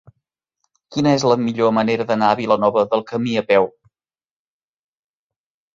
Quina 0.95 1.11
és 1.17 1.25
la 1.33 1.37
millor 1.43 1.75
manera 1.79 2.07
d'anar 2.13 2.31
a 2.31 2.39
Vilanova 2.41 2.85
del 2.95 3.07
Camí 3.13 3.39
a 3.45 3.45
peu? 3.53 3.73